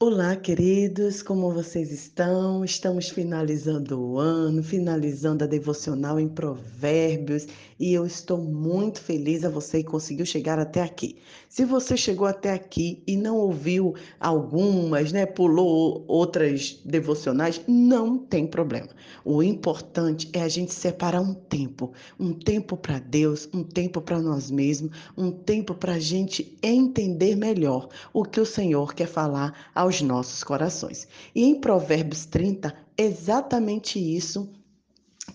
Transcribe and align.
Olá, 0.00 0.36
queridos, 0.36 1.22
como 1.22 1.52
vocês 1.52 1.90
estão? 1.90 2.64
Estamos 2.64 3.08
finalizando 3.08 4.00
o 4.00 4.16
ano, 4.16 4.62
finalizando 4.62 5.42
a 5.42 5.46
devocional 5.48 6.20
em 6.20 6.28
Provérbios, 6.28 7.48
e 7.80 7.94
eu 7.94 8.06
estou 8.06 8.38
muito 8.38 9.00
feliz 9.00 9.44
a 9.44 9.50
você 9.50 9.82
que 9.82 9.90
conseguiu 9.90 10.24
chegar 10.24 10.56
até 10.56 10.82
aqui. 10.82 11.16
Se 11.48 11.64
você 11.64 11.96
chegou 11.96 12.28
até 12.28 12.52
aqui 12.52 13.02
e 13.08 13.16
não 13.16 13.38
ouviu 13.38 13.96
algumas, 14.20 15.10
né, 15.10 15.26
pulou 15.26 16.04
outras 16.06 16.80
devocionais, 16.84 17.60
não 17.66 18.18
tem 18.18 18.46
problema. 18.46 18.90
O 19.24 19.42
importante 19.42 20.30
é 20.32 20.42
a 20.42 20.48
gente 20.48 20.72
separar 20.72 21.20
um 21.20 21.34
tempo, 21.34 21.92
um 22.20 22.32
tempo 22.32 22.76
para 22.76 23.00
Deus, 23.00 23.48
um 23.52 23.64
tempo 23.64 24.00
para 24.00 24.22
nós 24.22 24.48
mesmos, 24.48 24.92
um 25.16 25.32
tempo 25.32 25.74
para 25.74 25.94
a 25.94 25.98
gente 25.98 26.56
entender 26.62 27.34
melhor 27.34 27.88
o 28.12 28.22
que 28.22 28.40
o 28.40 28.46
Senhor 28.46 28.94
quer 28.94 29.08
falar 29.08 29.70
ao 29.74 29.87
aos 29.88 30.02
nossos 30.02 30.44
corações. 30.44 31.08
E 31.34 31.44
em 31.44 31.60
Provérbios 31.60 32.26
30, 32.26 32.74
exatamente 32.96 33.98
isso 33.98 34.52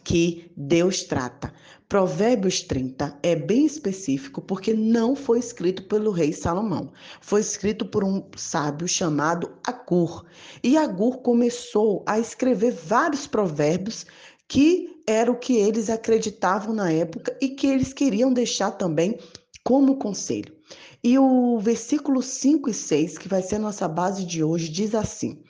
que 0.03 0.51
Deus 0.55 1.03
trata. 1.03 1.53
Provérbios 1.89 2.61
30 2.61 3.19
é 3.21 3.35
bem 3.35 3.65
específico 3.65 4.41
porque 4.41 4.73
não 4.73 5.15
foi 5.15 5.39
escrito 5.39 5.83
pelo 5.83 6.11
rei 6.11 6.33
Salomão. 6.33 6.91
Foi 7.21 7.41
escrito 7.41 7.85
por 7.85 8.03
um 8.03 8.23
sábio 8.35 8.87
chamado 8.87 9.51
Agur. 9.63 10.25
E 10.63 10.77
Agur 10.77 11.17
começou 11.17 12.03
a 12.07 12.19
escrever 12.19 12.71
vários 12.71 13.27
provérbios 13.27 14.05
que 14.47 15.01
era 15.05 15.31
o 15.31 15.37
que 15.37 15.57
eles 15.57 15.89
acreditavam 15.89 16.73
na 16.73 16.91
época 16.91 17.35
e 17.41 17.49
que 17.49 17.67
eles 17.67 17.91
queriam 17.91 18.31
deixar 18.31 18.71
também 18.71 19.19
como 19.63 19.97
conselho. 19.97 20.53
E 21.03 21.17
o 21.17 21.57
versículo 21.59 22.21
5 22.21 22.69
e 22.69 22.73
6, 22.73 23.17
que 23.17 23.27
vai 23.27 23.41
ser 23.41 23.55
a 23.55 23.59
nossa 23.59 23.87
base 23.87 24.25
de 24.25 24.43
hoje, 24.43 24.69
diz 24.69 24.93
assim: 24.93 25.43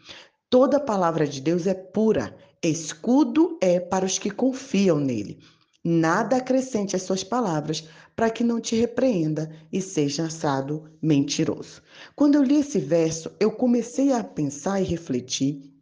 Toda 0.49 0.79
palavra 0.79 1.27
de 1.27 1.41
Deus 1.41 1.65
é 1.67 1.73
pura, 1.73 2.35
escudo 2.61 3.57
é 3.61 3.79
para 3.79 4.05
os 4.05 4.19
que 4.19 4.29
confiam 4.29 4.99
nele. 4.99 5.39
Nada 5.83 6.37
acrescente 6.37 6.95
às 6.95 7.01
suas 7.01 7.23
palavras, 7.23 7.87
para 8.15 8.29
que 8.29 8.43
não 8.43 8.61
te 8.61 8.75
repreenda 8.75 9.51
e 9.71 9.81
seja 9.81 10.25
assado 10.25 10.85
mentiroso. 11.01 11.81
Quando 12.15 12.35
eu 12.35 12.43
li 12.43 12.59
esse 12.59 12.79
verso, 12.79 13.31
eu 13.39 13.51
comecei 13.51 14.13
a 14.13 14.23
pensar 14.23 14.79
e 14.79 14.85
refletir 14.85 15.73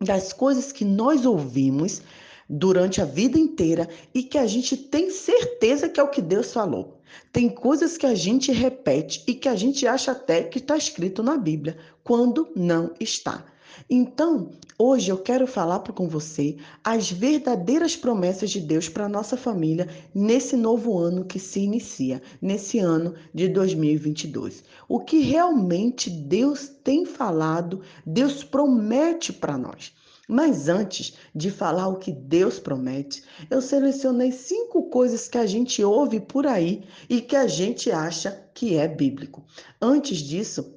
das 0.00 0.32
coisas 0.32 0.72
que 0.72 0.84
nós 0.84 1.26
ouvimos 1.26 2.00
durante 2.48 3.00
a 3.00 3.04
vida 3.04 3.38
inteira 3.38 3.88
e 4.14 4.22
que 4.22 4.38
a 4.38 4.46
gente 4.46 4.76
tem 4.76 5.10
certeza 5.10 5.88
que 5.88 6.00
é 6.00 6.02
o 6.02 6.10
que 6.10 6.22
Deus 6.22 6.52
falou. 6.52 6.99
Tem 7.32 7.48
coisas 7.48 7.96
que 7.96 8.06
a 8.06 8.14
gente 8.14 8.52
repete 8.52 9.22
e 9.26 9.34
que 9.34 9.48
a 9.48 9.56
gente 9.56 9.86
acha 9.86 10.12
até 10.12 10.42
que 10.42 10.58
está 10.58 10.76
escrito 10.76 11.22
na 11.22 11.36
Bíblia, 11.36 11.76
quando 12.02 12.48
não 12.54 12.92
está. 12.98 13.44
Então, 13.88 14.50
hoje 14.78 15.10
eu 15.10 15.18
quero 15.18 15.46
falar 15.46 15.80
com 15.80 16.08
você 16.08 16.56
as 16.84 17.10
verdadeiras 17.10 17.96
promessas 17.96 18.50
de 18.50 18.60
Deus 18.60 18.88
para 18.88 19.08
nossa 19.08 19.36
família 19.36 19.88
nesse 20.14 20.56
novo 20.56 20.98
ano 20.98 21.24
que 21.24 21.38
se 21.38 21.60
inicia, 21.60 22.20
nesse 22.40 22.78
ano 22.78 23.14
de 23.32 23.48
2022. 23.48 24.64
O 24.88 25.00
que 25.00 25.20
realmente 25.20 26.10
Deus 26.10 26.68
tem 26.68 27.04
falado, 27.06 27.80
Deus 28.04 28.44
promete 28.44 29.32
para 29.32 29.56
nós. 29.56 29.92
Mas 30.30 30.68
antes 30.68 31.14
de 31.34 31.50
falar 31.50 31.88
o 31.88 31.96
que 31.96 32.12
Deus 32.12 32.60
promete, 32.60 33.24
eu 33.50 33.60
selecionei 33.60 34.30
cinco 34.30 34.84
coisas 34.84 35.26
que 35.26 35.36
a 35.36 35.44
gente 35.44 35.82
ouve 35.82 36.20
por 36.20 36.46
aí 36.46 36.84
e 37.08 37.20
que 37.20 37.34
a 37.34 37.48
gente 37.48 37.90
acha 37.90 38.48
que 38.54 38.76
é 38.76 38.86
bíblico. 38.86 39.44
Antes 39.82 40.18
disso, 40.18 40.72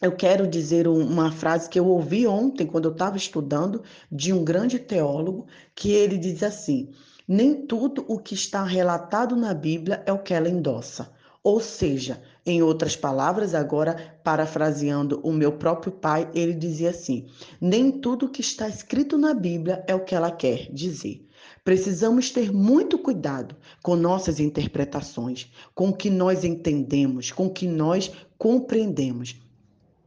eu 0.00 0.12
quero 0.12 0.46
dizer 0.46 0.88
uma 0.88 1.30
frase 1.30 1.68
que 1.68 1.78
eu 1.78 1.86
ouvi 1.86 2.26
ontem, 2.26 2.66
quando 2.66 2.86
eu 2.86 2.92
estava 2.92 3.18
estudando, 3.18 3.82
de 4.10 4.32
um 4.32 4.42
grande 4.42 4.78
teólogo, 4.78 5.46
que 5.74 5.92
ele 5.92 6.16
diz 6.16 6.42
assim: 6.42 6.90
nem 7.28 7.66
tudo 7.66 8.06
o 8.08 8.18
que 8.18 8.32
está 8.32 8.64
relatado 8.64 9.36
na 9.36 9.52
Bíblia 9.52 10.02
é 10.06 10.12
o 10.14 10.22
que 10.22 10.32
ela 10.32 10.48
endossa. 10.48 11.12
Ou 11.48 11.60
seja, 11.60 12.20
em 12.44 12.62
outras 12.62 12.94
palavras, 12.94 13.54
agora 13.54 14.18
parafraseando 14.22 15.18
o 15.22 15.32
meu 15.32 15.52
próprio 15.52 15.90
pai, 15.90 16.30
ele 16.34 16.52
dizia 16.52 16.90
assim: 16.90 17.24
nem 17.58 17.90
tudo 17.90 18.28
que 18.28 18.42
está 18.42 18.68
escrito 18.68 19.16
na 19.16 19.32
Bíblia 19.32 19.82
é 19.86 19.94
o 19.94 20.04
que 20.04 20.14
ela 20.14 20.30
quer 20.30 20.70
dizer. 20.70 21.26
Precisamos 21.64 22.30
ter 22.30 22.52
muito 22.52 22.98
cuidado 22.98 23.56
com 23.82 23.96
nossas 23.96 24.40
interpretações, 24.40 25.50
com 25.74 25.88
o 25.88 25.96
que 25.96 26.10
nós 26.10 26.44
entendemos, 26.44 27.32
com 27.32 27.46
o 27.46 27.50
que 27.50 27.66
nós 27.66 28.12
compreendemos 28.36 29.40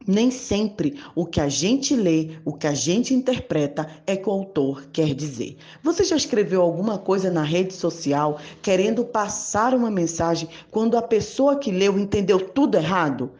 nem 0.06 0.30
sempre 0.30 1.00
o 1.14 1.24
que 1.26 1.40
a 1.40 1.48
gente 1.48 1.94
lê, 1.94 2.30
o 2.44 2.52
que 2.52 2.66
a 2.66 2.74
gente 2.74 3.14
interpreta 3.14 3.88
é 4.06 4.16
que 4.16 4.28
o 4.28 4.32
autor 4.32 4.86
quer 4.92 5.14
dizer. 5.14 5.56
Você 5.82 6.04
já 6.04 6.16
escreveu 6.16 6.62
alguma 6.62 6.98
coisa 6.98 7.30
na 7.30 7.42
rede 7.42 7.74
social 7.74 8.38
querendo 8.60 9.04
passar 9.04 9.74
uma 9.74 9.90
mensagem 9.90 10.48
quando 10.70 10.96
a 10.96 11.02
pessoa 11.02 11.56
que 11.56 11.70
leu 11.70 11.98
entendeu 11.98 12.40
tudo 12.40 12.76
errado? 12.76 13.32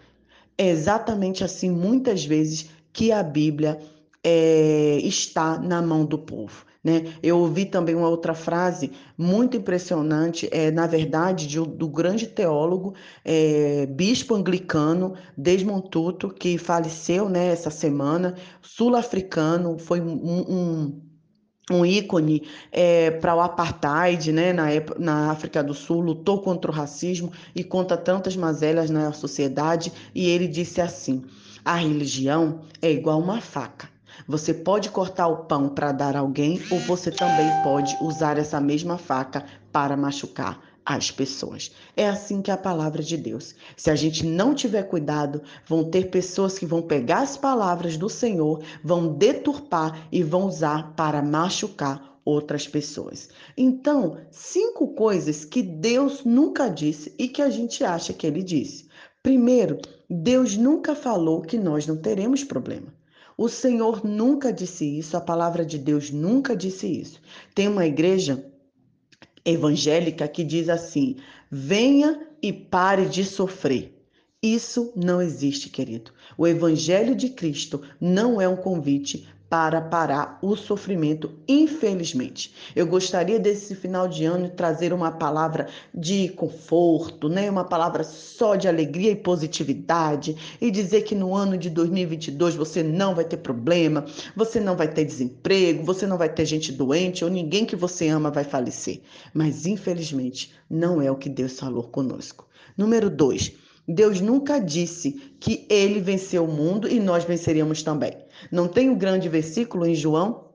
É 0.56 0.68
exatamente 0.68 1.42
assim, 1.42 1.70
muitas 1.70 2.24
vezes, 2.24 2.70
que 2.92 3.10
a 3.10 3.22
Bíblia 3.22 3.78
é, 4.22 4.98
está 5.02 5.58
na 5.58 5.80
mão 5.80 6.04
do 6.04 6.18
povo. 6.18 6.66
Né? 6.84 7.14
Eu 7.22 7.38
ouvi 7.38 7.64
também 7.64 7.94
uma 7.94 8.08
outra 8.08 8.34
frase 8.34 8.90
muito 9.16 9.56
impressionante, 9.56 10.48
é, 10.50 10.70
na 10.70 10.86
verdade, 10.86 11.46
de, 11.46 11.60
do 11.60 11.88
grande 11.88 12.26
teólogo, 12.26 12.94
é, 13.24 13.86
bispo 13.86 14.34
anglicano 14.34 15.14
Desmond 15.36 15.88
Tutu, 15.90 16.30
que 16.30 16.58
faleceu 16.58 17.28
né, 17.28 17.48
essa 17.48 17.70
semana, 17.70 18.34
sul-africano, 18.60 19.78
foi 19.78 20.00
um, 20.00 20.12
um 20.12 21.12
um 21.70 21.86
ícone 21.86 22.42
é, 22.72 23.12
para 23.12 23.36
o 23.36 23.40
apartheid 23.40 24.32
né, 24.32 24.52
na, 24.52 24.66
na 24.98 25.30
África 25.30 25.62
do 25.62 25.72
Sul, 25.72 26.00
lutou 26.00 26.42
contra 26.42 26.70
o 26.70 26.74
racismo 26.74 27.32
e 27.54 27.62
contra 27.62 27.96
tantas 27.96 28.36
mazelas 28.36 28.90
na 28.90 29.12
sociedade, 29.12 29.92
e 30.12 30.28
ele 30.28 30.48
disse 30.48 30.80
assim: 30.80 31.24
a 31.64 31.76
religião 31.76 32.62
é 32.80 32.90
igual 32.90 33.20
uma 33.20 33.40
faca. 33.40 33.91
Você 34.26 34.52
pode 34.54 34.90
cortar 34.90 35.26
o 35.26 35.44
pão 35.44 35.68
para 35.68 35.92
dar 35.92 36.16
alguém 36.16 36.60
ou 36.70 36.78
você 36.80 37.10
também 37.10 37.50
pode 37.62 37.96
usar 38.00 38.38
essa 38.38 38.60
mesma 38.60 38.98
faca 38.98 39.44
para 39.70 39.96
machucar 39.96 40.60
as 40.84 41.10
pessoas. 41.10 41.72
É 41.96 42.08
assim 42.08 42.42
que 42.42 42.50
é 42.50 42.54
a 42.54 42.58
palavra 42.58 43.02
de 43.02 43.16
Deus. 43.16 43.54
Se 43.76 43.90
a 43.90 43.94
gente 43.94 44.26
não 44.26 44.54
tiver 44.54 44.82
cuidado, 44.84 45.42
vão 45.66 45.84
ter 45.84 46.10
pessoas 46.10 46.58
que 46.58 46.66
vão 46.66 46.82
pegar 46.82 47.20
as 47.20 47.36
palavras 47.36 47.96
do 47.96 48.08
Senhor, 48.08 48.62
vão 48.82 49.14
deturpar 49.14 50.08
e 50.10 50.22
vão 50.22 50.46
usar 50.46 50.92
para 50.94 51.22
machucar 51.22 52.12
outras 52.24 52.68
pessoas. 52.68 53.28
Então, 53.56 54.18
cinco 54.30 54.88
coisas 54.88 55.44
que 55.44 55.62
Deus 55.62 56.24
nunca 56.24 56.68
disse 56.68 57.14
e 57.18 57.28
que 57.28 57.42
a 57.42 57.50
gente 57.50 57.84
acha 57.84 58.12
que 58.12 58.26
ele 58.26 58.42
disse. 58.42 58.88
Primeiro, 59.22 59.78
Deus 60.08 60.56
nunca 60.56 60.94
falou 60.94 61.42
que 61.42 61.56
nós 61.56 61.86
não 61.86 61.96
teremos 61.96 62.44
problema. 62.44 62.92
O 63.36 63.48
Senhor 63.48 64.04
nunca 64.04 64.52
disse 64.52 64.84
isso, 64.84 65.16
a 65.16 65.20
palavra 65.20 65.64
de 65.64 65.78
Deus 65.78 66.10
nunca 66.10 66.56
disse 66.56 66.86
isso. 66.86 67.20
Tem 67.54 67.68
uma 67.68 67.86
igreja 67.86 68.44
evangélica 69.44 70.28
que 70.28 70.44
diz 70.44 70.68
assim: 70.68 71.16
venha 71.50 72.26
e 72.40 72.52
pare 72.52 73.06
de 73.06 73.24
sofrer. 73.24 73.98
Isso 74.42 74.92
não 74.96 75.22
existe, 75.22 75.68
querido. 75.68 76.10
O 76.36 76.48
Evangelho 76.48 77.14
de 77.14 77.28
Cristo 77.28 77.80
não 78.00 78.40
é 78.40 78.48
um 78.48 78.56
convite 78.56 79.28
para 79.52 79.82
parar 79.82 80.38
o 80.40 80.56
sofrimento, 80.56 81.30
infelizmente. 81.46 82.54
Eu 82.74 82.86
gostaria 82.86 83.38
desse 83.38 83.74
final 83.74 84.08
de 84.08 84.24
ano 84.24 84.48
trazer 84.48 84.94
uma 84.94 85.12
palavra 85.12 85.68
de 85.92 86.30
conforto, 86.30 87.28
né? 87.28 87.50
Uma 87.50 87.64
palavra 87.64 88.02
só 88.02 88.56
de 88.56 88.66
alegria 88.66 89.10
e 89.10 89.16
positividade 89.16 90.34
e 90.58 90.70
dizer 90.70 91.02
que 91.02 91.14
no 91.14 91.34
ano 91.34 91.58
de 91.58 91.68
2022 91.68 92.54
você 92.54 92.82
não 92.82 93.14
vai 93.14 93.26
ter 93.26 93.36
problema, 93.36 94.06
você 94.34 94.58
não 94.58 94.74
vai 94.74 94.88
ter 94.88 95.04
desemprego, 95.04 95.84
você 95.84 96.06
não 96.06 96.16
vai 96.16 96.30
ter 96.30 96.46
gente 96.46 96.72
doente 96.72 97.22
ou 97.22 97.30
ninguém 97.30 97.66
que 97.66 97.76
você 97.76 98.08
ama 98.08 98.30
vai 98.30 98.44
falecer. 98.44 99.02
Mas 99.34 99.66
infelizmente 99.66 100.54
não 100.70 101.02
é 101.02 101.10
o 101.10 101.16
que 101.16 101.28
Deus 101.28 101.60
falou 101.60 101.82
conosco. 101.82 102.48
Número 102.74 103.10
dois, 103.10 103.52
Deus 103.86 104.18
nunca 104.18 104.58
disse 104.58 105.34
que 105.38 105.66
ele 105.68 106.00
venceu 106.00 106.46
o 106.46 106.50
mundo 106.50 106.88
e 106.88 106.98
nós 106.98 107.24
venceríamos 107.24 107.82
também. 107.82 108.21
Não 108.50 108.68
tem 108.68 108.88
o 108.88 108.92
um 108.92 108.98
grande 108.98 109.28
versículo 109.28 109.86
em 109.86 109.94
João 109.94 110.52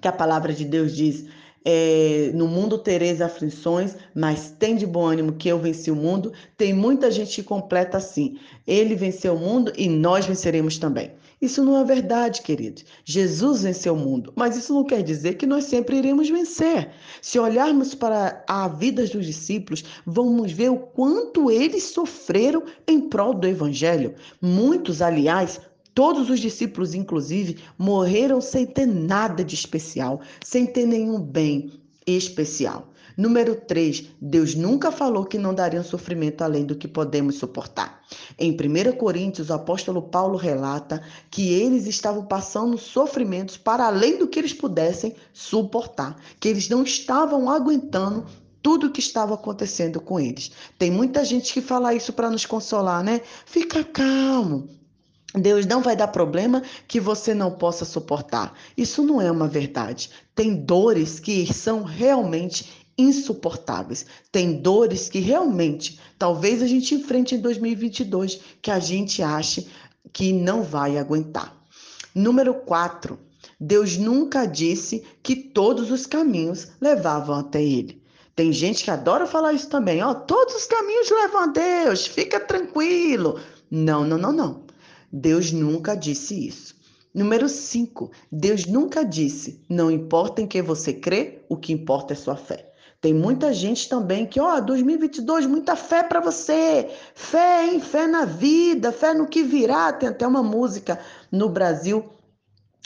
que 0.00 0.08
a 0.08 0.12
palavra 0.12 0.52
de 0.52 0.64
Deus 0.64 0.94
diz: 0.94 1.26
é, 1.64 2.30
no 2.34 2.46
mundo 2.46 2.78
tereis 2.78 3.20
aflições, 3.20 3.96
mas 4.14 4.50
tem 4.58 4.76
de 4.76 4.86
bom 4.86 5.06
ânimo 5.06 5.32
que 5.32 5.48
eu 5.48 5.58
venci 5.58 5.90
o 5.90 5.96
mundo. 5.96 6.32
Tem 6.56 6.72
muita 6.72 7.10
gente 7.10 7.36
que 7.36 7.42
completa 7.42 7.98
assim: 7.98 8.38
ele 8.66 8.94
venceu 8.94 9.34
o 9.34 9.38
mundo 9.38 9.72
e 9.76 9.88
nós 9.88 10.26
venceremos 10.26 10.78
também. 10.78 11.12
Isso 11.40 11.62
não 11.62 11.78
é 11.78 11.84
verdade, 11.84 12.42
querido. 12.42 12.82
Jesus 13.04 13.62
venceu 13.62 13.94
o 13.94 13.98
mundo, 13.98 14.32
mas 14.34 14.56
isso 14.56 14.74
não 14.74 14.82
quer 14.82 15.02
dizer 15.02 15.34
que 15.34 15.46
nós 15.46 15.64
sempre 15.64 15.96
iremos 15.96 16.28
vencer. 16.28 16.90
Se 17.22 17.38
olharmos 17.38 17.94
para 17.94 18.42
a 18.48 18.66
vida 18.66 19.06
dos 19.06 19.24
discípulos, 19.24 19.84
vamos 20.04 20.50
ver 20.50 20.70
o 20.70 20.78
quanto 20.78 21.48
eles 21.48 21.84
sofreram 21.84 22.64
em 22.88 23.08
prol 23.08 23.34
do 23.34 23.46
evangelho. 23.46 24.14
Muitos, 24.42 25.00
aliás, 25.00 25.60
Todos 25.98 26.30
os 26.30 26.38
discípulos, 26.38 26.94
inclusive, 26.94 27.58
morreram 27.76 28.40
sem 28.40 28.64
ter 28.64 28.86
nada 28.86 29.42
de 29.42 29.56
especial, 29.56 30.20
sem 30.44 30.64
ter 30.64 30.86
nenhum 30.86 31.20
bem 31.20 31.72
especial. 32.06 32.92
Número 33.16 33.56
3, 33.56 34.04
Deus 34.22 34.54
nunca 34.54 34.92
falou 34.92 35.24
que 35.24 35.36
não 35.36 35.52
daria 35.52 35.80
um 35.80 35.82
sofrimento 35.82 36.42
além 36.42 36.64
do 36.64 36.76
que 36.76 36.86
podemos 36.86 37.34
suportar. 37.34 38.00
Em 38.38 38.52
1 38.52 38.96
Coríntios, 38.96 39.50
o 39.50 39.54
apóstolo 39.54 40.00
Paulo 40.02 40.36
relata 40.36 41.02
que 41.32 41.52
eles 41.52 41.84
estavam 41.88 42.24
passando 42.24 42.78
sofrimentos 42.78 43.56
para 43.56 43.84
além 43.88 44.18
do 44.18 44.28
que 44.28 44.38
eles 44.38 44.52
pudessem 44.52 45.16
suportar, 45.32 46.16
que 46.38 46.46
eles 46.46 46.68
não 46.68 46.84
estavam 46.84 47.50
aguentando 47.50 48.24
tudo 48.62 48.86
o 48.86 48.92
que 48.92 49.00
estava 49.00 49.34
acontecendo 49.34 50.00
com 50.00 50.20
eles. 50.20 50.52
Tem 50.78 50.92
muita 50.92 51.24
gente 51.24 51.52
que 51.52 51.60
fala 51.60 51.92
isso 51.92 52.12
para 52.12 52.30
nos 52.30 52.46
consolar, 52.46 53.02
né? 53.02 53.20
Fica 53.44 53.82
calmo. 53.82 54.78
Deus 55.34 55.66
não 55.66 55.82
vai 55.82 55.94
dar 55.94 56.08
problema 56.08 56.62
que 56.86 56.98
você 56.98 57.34
não 57.34 57.50
possa 57.50 57.84
suportar. 57.84 58.54
Isso 58.76 59.02
não 59.02 59.20
é 59.20 59.30
uma 59.30 59.46
verdade. 59.46 60.10
Tem 60.34 60.54
dores 60.54 61.20
que 61.20 61.52
são 61.52 61.82
realmente 61.82 62.86
insuportáveis. 62.96 64.06
Tem 64.32 64.60
dores 64.60 65.08
que 65.08 65.20
realmente 65.20 66.00
talvez 66.18 66.62
a 66.62 66.66
gente 66.66 66.94
enfrente 66.94 67.34
em 67.34 67.40
2022 67.40 68.40
que 68.62 68.70
a 68.70 68.78
gente 68.78 69.22
ache 69.22 69.68
que 70.12 70.32
não 70.32 70.62
vai 70.62 70.96
aguentar. 70.96 71.54
Número 72.14 72.54
4. 72.54 73.18
Deus 73.60 73.96
nunca 73.96 74.46
disse 74.46 75.04
que 75.22 75.36
todos 75.36 75.90
os 75.90 76.06
caminhos 76.06 76.68
levavam 76.80 77.36
até 77.36 77.62
ele. 77.62 78.02
Tem 78.34 78.52
gente 78.52 78.84
que 78.84 78.90
adora 78.90 79.26
falar 79.26 79.52
isso 79.52 79.68
também, 79.68 80.00
ó, 80.00 80.14
todos 80.14 80.54
os 80.54 80.64
caminhos 80.64 81.10
levam 81.10 81.40
a 81.42 81.46
Deus, 81.48 82.06
fica 82.06 82.38
tranquilo. 82.38 83.40
Não, 83.68 84.04
não, 84.04 84.16
não, 84.16 84.32
não. 84.32 84.67
Deus 85.12 85.52
nunca 85.52 85.94
disse 85.94 86.46
isso. 86.46 86.76
Número 87.14 87.48
5. 87.48 88.10
Deus 88.30 88.66
nunca 88.66 89.04
disse: 89.04 89.64
não 89.68 89.90
importa 89.90 90.42
em 90.42 90.46
que 90.46 90.60
você 90.62 90.92
crê, 90.92 91.44
o 91.48 91.56
que 91.56 91.72
importa 91.72 92.12
é 92.12 92.16
sua 92.16 92.36
fé. 92.36 92.72
Tem 93.00 93.14
muita 93.14 93.52
gente 93.52 93.88
também 93.88 94.26
que, 94.26 94.40
ó, 94.40 94.60
2022, 94.60 95.46
muita 95.46 95.76
fé 95.76 96.02
para 96.02 96.20
você. 96.20 96.90
Fé, 97.14 97.66
hein? 97.66 97.80
Fé 97.80 98.08
na 98.08 98.24
vida, 98.24 98.90
fé 98.90 99.14
no 99.14 99.28
que 99.28 99.42
virá. 99.42 99.92
Tem 99.92 100.08
até 100.08 100.26
uma 100.26 100.42
música 100.42 100.98
no 101.30 101.48
Brasil 101.48 102.04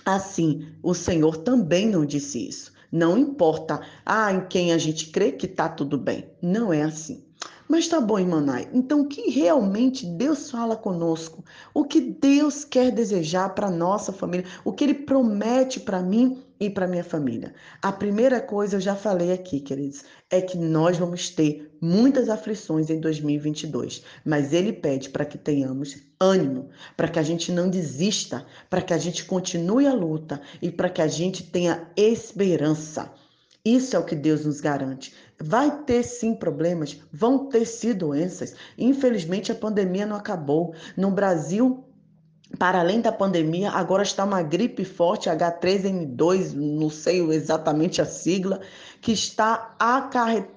assim. 0.04 0.68
O 0.82 0.92
Senhor 0.92 1.38
também 1.38 1.88
não 1.88 2.04
disse 2.04 2.46
isso. 2.46 2.72
Não 2.92 3.16
importa, 3.16 3.80
ah, 4.04 4.30
em 4.30 4.46
quem 4.46 4.72
a 4.72 4.76
gente 4.76 5.10
crê 5.10 5.32
que 5.32 5.48
tá 5.48 5.66
tudo 5.66 5.96
bem. 5.96 6.28
Não 6.42 6.70
é 6.70 6.82
assim. 6.82 7.24
Mas 7.66 7.88
tá 7.88 7.98
bom, 7.98 8.18
Imanai. 8.18 8.68
Então, 8.74 9.00
o 9.00 9.08
que 9.08 9.30
realmente 9.30 10.04
Deus 10.04 10.50
fala 10.50 10.76
conosco? 10.76 11.42
O 11.72 11.84
que 11.84 12.02
Deus 12.02 12.66
quer 12.66 12.90
desejar 12.90 13.54
para 13.54 13.70
nossa 13.70 14.12
família? 14.12 14.44
O 14.62 14.74
que 14.74 14.84
Ele 14.84 14.92
promete 14.92 15.80
para 15.80 16.02
mim 16.02 16.42
e 16.62 16.70
para 16.70 16.86
minha 16.86 17.02
família? 17.02 17.52
A 17.82 17.90
primeira 17.90 18.40
coisa 18.40 18.76
eu 18.76 18.80
já 18.80 18.94
falei 18.94 19.32
aqui, 19.32 19.58
queridos, 19.58 20.04
é 20.30 20.40
que 20.40 20.56
nós 20.56 20.96
vamos 20.96 21.28
ter 21.28 21.76
muitas 21.80 22.28
aflições 22.28 22.88
em 22.88 23.00
2022, 23.00 24.04
mas 24.24 24.52
Ele 24.52 24.72
pede 24.72 25.10
para 25.10 25.24
que 25.24 25.36
tenhamos 25.36 25.96
ânimo, 26.20 26.68
para 26.96 27.08
que 27.08 27.18
a 27.18 27.22
gente 27.24 27.50
não 27.50 27.68
desista, 27.68 28.46
para 28.70 28.80
que 28.80 28.94
a 28.94 28.98
gente 28.98 29.24
continue 29.24 29.88
a 29.88 29.92
luta 29.92 30.40
e 30.62 30.70
para 30.70 30.88
que 30.88 31.02
a 31.02 31.08
gente 31.08 31.42
tenha 31.42 31.90
esperança. 31.96 33.12
Isso 33.64 33.96
é 33.96 33.98
o 33.98 34.04
que 34.04 34.14
Deus 34.14 34.44
nos 34.44 34.60
garante. 34.60 35.12
Vai 35.40 35.82
ter 35.82 36.04
sim 36.04 36.32
problemas, 36.32 37.00
vão 37.12 37.48
ter 37.48 37.64
sim 37.66 37.92
doenças. 37.92 38.54
Infelizmente 38.78 39.50
a 39.50 39.56
pandemia 39.56 40.06
não 40.06 40.14
acabou. 40.14 40.74
No 40.96 41.10
Brasil, 41.10 41.84
para 42.58 42.80
além 42.80 43.00
da 43.00 43.10
pandemia, 43.10 43.70
agora 43.70 44.02
está 44.02 44.24
uma 44.24 44.42
gripe 44.42 44.84
forte, 44.84 45.28
H3N2, 45.28 46.54
não 46.54 46.90
sei 46.90 47.20
exatamente 47.30 48.00
a 48.00 48.04
sigla, 48.04 48.60
que 49.00 49.12
está 49.12 49.74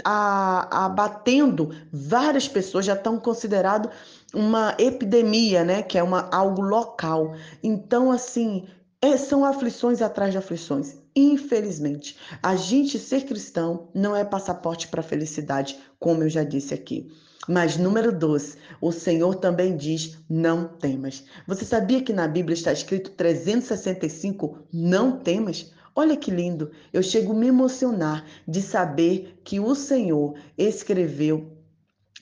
abatendo 0.04 1.76
várias 1.92 2.48
pessoas, 2.48 2.86
já 2.86 2.94
estão 2.94 3.20
considerado 3.20 3.90
uma 4.34 4.76
epidemia, 4.78 5.64
né? 5.64 5.82
Que 5.82 5.98
é 5.98 6.04
uma, 6.04 6.30
algo 6.32 6.62
local. 6.62 7.34
Então, 7.64 8.12
assim, 8.12 8.68
é, 9.06 9.18
são 9.18 9.46
aflições 9.46 10.02
atrás 10.02 10.32
de 10.32 10.40
aflições. 10.40 10.98
Infelizmente, 11.16 12.18
a 12.42 12.56
gente 12.56 12.98
ser 12.98 13.26
cristão 13.26 13.88
não 13.94 14.16
é 14.16 14.26
passaporte 14.26 14.88
para 14.88 15.04
felicidade, 15.04 15.78
como 16.00 16.24
eu 16.24 16.30
já 16.30 16.44
disse 16.44 16.74
aqui. 16.74 17.08
Mas 17.48 17.78
número 17.78 18.12
12, 18.12 18.58
o 18.82 18.92
Senhor 18.92 19.36
também 19.36 19.78
diz: 19.78 20.18
não 20.28 20.68
temas. 20.68 21.24
Você 21.46 21.64
sabia 21.64 22.02
que 22.02 22.12
na 22.12 22.28
Bíblia 22.28 22.56
está 22.56 22.74
escrito 22.74 23.12
365 23.12 24.58
não 24.74 25.20
temas? 25.20 25.72
Olha 25.96 26.18
que 26.18 26.32
lindo! 26.32 26.72
Eu 26.92 27.04
chego 27.04 27.32
a 27.32 27.36
me 27.36 27.48
emocionar 27.48 28.26
de 28.48 28.62
saber 28.64 29.40
que 29.44 29.60
o 29.60 29.76
Senhor 29.76 30.34
escreveu 30.58 31.55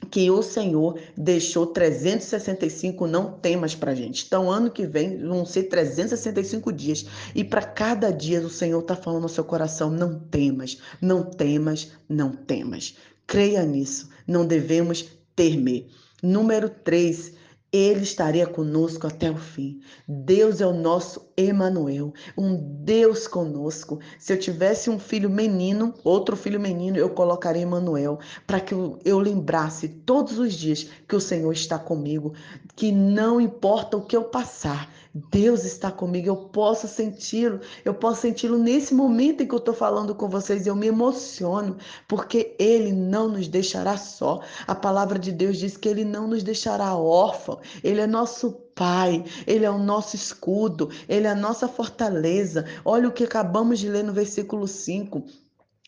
que 0.05 0.29
o 0.29 0.41
Senhor 0.41 0.99
deixou 1.15 1.67
365 1.67 3.07
não 3.07 3.31
temas 3.31 3.75
para 3.75 3.95
gente. 3.95 4.25
Então, 4.25 4.51
ano 4.51 4.71
que 4.71 4.85
vem 4.85 5.17
vão 5.17 5.45
ser 5.45 5.63
365 5.63 6.71
dias. 6.71 7.05
E 7.35 7.43
para 7.43 7.61
cada 7.61 8.11
dia 8.11 8.41
o 8.41 8.49
Senhor 8.49 8.79
está 8.79 8.95
falando 8.95 9.23
no 9.23 9.29
seu 9.29 9.43
coração: 9.43 9.89
não 9.89 10.19
temas, 10.19 10.77
não 11.01 11.23
temas, 11.23 11.91
não 12.07 12.31
temas. 12.31 12.95
Creia 13.27 13.63
nisso. 13.63 14.09
Não 14.27 14.45
devemos 14.45 15.05
temer. 15.35 15.87
Número 16.21 16.69
3. 16.69 17.33
Ele 17.73 18.03
estaria 18.03 18.45
conosco 18.45 19.07
até 19.07 19.31
o 19.31 19.35
fim. 19.35 19.81
Deus 20.07 20.61
é 20.61 20.67
o 20.67 20.73
nosso 20.73 21.27
Emanuel, 21.35 22.13
um 22.37 22.55
Deus 22.55 23.27
conosco. 23.27 23.99
Se 24.19 24.31
eu 24.31 24.39
tivesse 24.39 24.91
um 24.91 24.99
filho 24.99 25.27
menino, 25.27 25.95
outro 26.03 26.37
filho 26.37 26.59
menino, 26.59 26.97
eu 26.97 27.09
colocaria 27.09 27.63
Emanuel, 27.63 28.19
para 28.45 28.59
que 28.59 28.75
eu 28.75 29.19
lembrasse 29.19 29.87
todos 29.87 30.37
os 30.37 30.53
dias 30.53 30.87
que 31.07 31.15
o 31.15 31.19
Senhor 31.19 31.51
está 31.51 31.79
comigo, 31.79 32.33
que 32.75 32.91
não 32.91 33.41
importa 33.41 33.97
o 33.97 34.05
que 34.05 34.15
eu 34.15 34.25
passar, 34.25 34.87
Deus 35.29 35.63
está 35.63 35.91
comigo, 35.91 36.27
eu 36.27 36.35
posso 36.35 36.87
senti-lo, 36.87 37.59
eu 37.85 37.93
posso 37.93 38.21
senti-lo 38.21 38.57
nesse 38.57 38.95
momento 38.95 39.43
em 39.43 39.47
que 39.47 39.53
eu 39.53 39.59
estou 39.59 39.73
falando 39.73 40.15
com 40.15 40.27
vocês, 40.27 40.65
eu 40.65 40.75
me 40.75 40.87
emociono, 40.87 41.77
porque 42.07 42.55
Ele 42.57 42.91
não 42.91 43.27
nos 43.27 43.47
deixará 43.47 43.95
só. 43.95 44.41
A 44.65 44.73
palavra 44.73 45.19
de 45.19 45.31
Deus 45.31 45.57
diz 45.57 45.77
que 45.77 45.87
Ele 45.87 46.03
não 46.03 46.27
nos 46.27 46.41
deixará 46.41 46.95
órfão, 46.95 47.59
Ele 47.83 48.01
é 48.01 48.07
nosso 48.07 48.51
Pai, 48.75 49.23
Ele 49.45 49.65
é 49.65 49.69
o 49.69 49.77
nosso 49.77 50.15
escudo, 50.15 50.89
Ele 51.07 51.27
é 51.27 51.29
a 51.29 51.35
nossa 51.35 51.67
fortaleza. 51.67 52.65
Olha 52.83 53.07
o 53.07 53.11
que 53.11 53.23
acabamos 53.23 53.79
de 53.79 53.87
ler 53.87 54.03
no 54.03 54.13
versículo 54.13 54.67
5. 54.67 55.23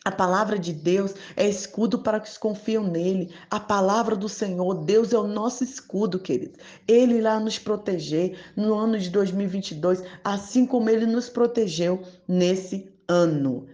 A 0.05 0.11
palavra 0.11 0.59
de 0.59 0.71
Deus 0.71 1.15
é 1.35 1.49
escudo 1.49 1.97
para 1.97 2.21
os 2.21 2.33
que 2.33 2.39
confiam 2.39 2.83
nele. 2.83 3.33
A 3.49 3.59
palavra 3.59 4.15
do 4.15 4.29
Senhor, 4.29 4.85
Deus 4.85 5.11
é 5.11 5.17
o 5.17 5.25
nosso 5.25 5.63
escudo, 5.63 6.19
querido. 6.19 6.59
Ele 6.87 7.15
irá 7.15 7.39
nos 7.39 7.57
proteger 7.57 8.37
no 8.55 8.75
ano 8.75 8.99
de 8.99 9.09
2022, 9.09 10.03
assim 10.23 10.63
como 10.63 10.91
ele 10.91 11.07
nos 11.07 11.27
protegeu 11.27 12.03
nesse 12.27 12.87
ano. 13.07 13.65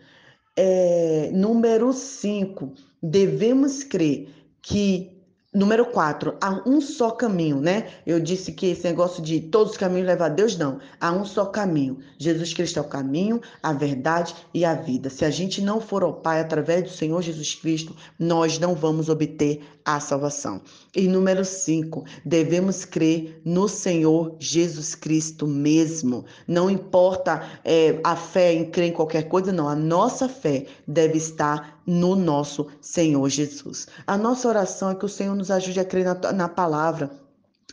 É, 0.56 1.30
número 1.34 1.92
5. 1.92 2.76
Devemos 3.04 3.84
crer 3.84 4.30
que 4.62 5.21
Número 5.54 5.86
4, 5.88 6.38
há 6.40 6.62
um 6.66 6.80
só 6.80 7.12
caminho, 7.12 7.60
né? 7.60 7.90
Eu 8.06 8.22
disse 8.22 8.54
que 8.54 8.68
esse 8.68 8.86
negócio 8.86 9.22
de 9.22 9.42
todos 9.42 9.74
os 9.74 9.78
caminhos 9.78 10.08
levam 10.08 10.28
a 10.28 10.30
Deus, 10.30 10.56
não. 10.56 10.80
Há 10.98 11.12
um 11.12 11.26
só 11.26 11.44
caminho. 11.44 12.00
Jesus 12.18 12.54
Cristo 12.54 12.80
é 12.80 12.82
o 12.82 12.88
caminho, 12.88 13.42
a 13.62 13.74
verdade 13.74 14.34
e 14.54 14.64
a 14.64 14.74
vida. 14.74 15.10
Se 15.10 15.26
a 15.26 15.30
gente 15.30 15.62
não 15.62 15.82
for 15.82 16.04
ao 16.04 16.14
Pai 16.14 16.40
através 16.40 16.84
do 16.84 16.90
Senhor 16.90 17.22
Jesus 17.22 17.54
Cristo, 17.54 17.94
nós 18.18 18.60
não 18.60 18.74
vamos 18.74 19.10
obter 19.10 19.62
a 19.84 20.00
salvação. 20.00 20.62
E 20.96 21.06
número 21.08 21.44
5, 21.44 22.06
devemos 22.24 22.86
crer 22.86 23.42
no 23.44 23.68
Senhor 23.68 24.38
Jesus 24.40 24.96
Cristo 24.96 25.46
mesmo. 25.46 26.24
Não 26.48 26.70
importa 26.70 27.44
é, 27.66 28.00
a 28.06 28.16
fé 28.16 28.54
em 28.54 28.72
crer 28.72 28.90
em 28.90 28.94
qualquer 28.94 29.28
coisa, 29.28 29.52
não. 29.52 29.68
A 29.68 29.76
nossa 29.76 30.30
fé 30.30 30.66
deve 30.88 31.18
estar 31.18 31.81
no 31.86 32.16
nosso 32.16 32.68
Senhor 32.80 33.28
Jesus. 33.30 33.88
A 34.06 34.18
nossa 34.18 34.48
oração 34.48 34.92
é 34.92 34.96
que 34.96 35.06
o 35.06 35.10
Senhor 35.10 35.36
nos 35.36 35.52
ajude 35.52 35.80
a 35.80 35.86
crer 35.86 36.06
na, 36.06 36.32
na 36.32 36.50
palavra 36.50 37.12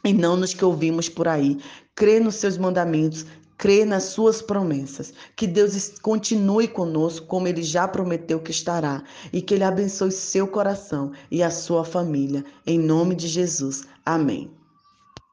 e 0.04 0.12
não 0.12 0.36
nos 0.36 0.54
que 0.54 0.64
ouvimos 0.64 1.08
por 1.08 1.28
aí. 1.28 1.58
Crer 1.94 2.20
nos 2.20 2.36
seus 2.36 2.56
mandamentos, 2.56 3.26
crer 3.56 3.86
nas 3.86 4.04
suas 4.04 4.40
promessas. 4.40 5.12
Que 5.36 5.46
Deus 5.46 5.94
continue 6.00 6.68
conosco 6.68 7.26
como 7.26 7.48
ele 7.48 7.62
já 7.62 7.86
prometeu 7.86 8.40
que 8.40 8.50
estará 8.50 9.02
e 9.32 9.42
que 9.42 9.54
ele 9.54 9.64
abençoe 9.64 10.12
seu 10.12 10.46
coração 10.46 11.12
e 11.30 11.42
a 11.42 11.50
sua 11.50 11.84
família. 11.84 12.44
Em 12.66 12.78
nome 12.78 13.14
de 13.14 13.28
Jesus. 13.28 13.84
Amém. 14.06 14.57